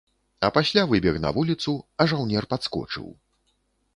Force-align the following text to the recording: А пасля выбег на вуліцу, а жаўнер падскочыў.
А 0.47 0.49
пасля 0.55 0.83
выбег 0.93 1.19
на 1.25 1.33
вуліцу, 1.35 1.75
а 2.01 2.09
жаўнер 2.11 2.43
падскочыў. 2.53 3.07